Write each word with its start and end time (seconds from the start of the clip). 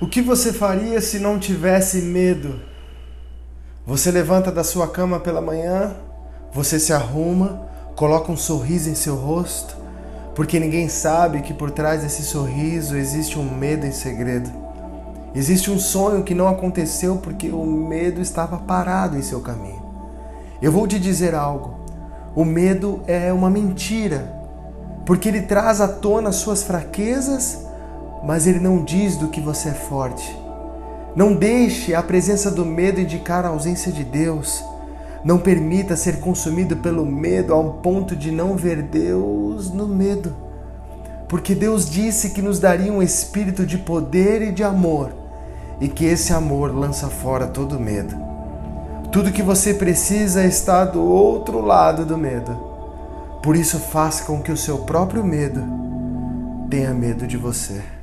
O 0.00 0.06
que 0.06 0.22
você 0.22 0.52
faria 0.52 1.00
se 1.00 1.18
não 1.18 1.40
tivesse 1.40 2.02
medo? 2.02 2.60
Você 3.84 4.12
levanta 4.12 4.52
da 4.52 4.62
sua 4.62 4.86
cama 4.86 5.18
pela 5.18 5.40
manhã, 5.40 5.92
você 6.52 6.78
se 6.78 6.92
arruma, 6.92 7.68
coloca 7.96 8.30
um 8.30 8.36
sorriso 8.36 8.88
em 8.88 8.94
seu 8.94 9.16
rosto, 9.16 9.76
porque 10.36 10.60
ninguém 10.60 10.88
sabe 10.88 11.42
que 11.42 11.52
por 11.52 11.72
trás 11.72 12.02
desse 12.02 12.22
sorriso 12.22 12.96
existe 12.96 13.40
um 13.40 13.42
medo 13.42 13.86
em 13.86 13.90
segredo. 13.90 14.48
Existe 15.34 15.68
um 15.68 15.80
sonho 15.80 16.22
que 16.22 16.32
não 16.32 16.46
aconteceu 16.46 17.16
porque 17.16 17.48
o 17.48 17.64
medo 17.64 18.20
estava 18.20 18.56
parado 18.56 19.18
em 19.18 19.22
seu 19.22 19.40
caminho. 19.40 19.82
Eu 20.62 20.70
vou 20.70 20.86
te 20.86 21.00
dizer 21.00 21.34
algo: 21.34 21.74
o 22.36 22.44
medo 22.44 23.02
é 23.08 23.32
uma 23.32 23.50
mentira, 23.50 24.32
porque 25.04 25.28
ele 25.28 25.42
traz 25.42 25.80
à 25.80 25.88
tona 25.88 26.30
suas 26.30 26.62
fraquezas 26.62 27.66
mas 28.22 28.46
ele 28.46 28.58
não 28.58 28.82
diz 28.82 29.16
do 29.16 29.28
que 29.28 29.40
você 29.40 29.70
é 29.70 29.74
forte. 29.74 30.36
Não 31.14 31.34
deixe 31.34 31.94
a 31.94 32.02
presença 32.02 32.50
do 32.50 32.64
medo 32.64 33.00
indicar 33.00 33.44
a 33.44 33.48
ausência 33.48 33.90
de 33.90 34.04
Deus. 34.04 34.64
Não 35.24 35.38
permita 35.38 35.96
ser 35.96 36.20
consumido 36.20 36.76
pelo 36.76 37.04
medo 37.04 37.52
ao 37.52 37.74
ponto 37.74 38.14
de 38.14 38.30
não 38.30 38.56
ver 38.56 38.82
Deus 38.82 39.70
no 39.72 39.86
medo. 39.86 40.36
Porque 41.28 41.54
Deus 41.54 41.90
disse 41.90 42.30
que 42.30 42.40
nos 42.40 42.60
daria 42.60 42.92
um 42.92 43.02
espírito 43.02 43.66
de 43.66 43.78
poder 43.78 44.42
e 44.42 44.52
de 44.52 44.62
amor, 44.62 45.12
e 45.80 45.88
que 45.88 46.04
esse 46.04 46.32
amor 46.32 46.74
lança 46.74 47.08
fora 47.08 47.46
todo 47.46 47.80
medo. 47.80 48.16
Tudo 49.10 49.32
que 49.32 49.42
você 49.42 49.74
precisa 49.74 50.44
está 50.44 50.84
do 50.84 51.02
outro 51.02 51.60
lado 51.60 52.04
do 52.06 52.16
medo. 52.16 52.56
Por 53.42 53.56
isso, 53.56 53.78
faça 53.78 54.24
com 54.24 54.40
que 54.40 54.52
o 54.52 54.56
seu 54.56 54.78
próprio 54.78 55.24
medo 55.24 55.62
tenha 56.70 56.94
medo 56.94 57.26
de 57.26 57.36
você. 57.36 57.97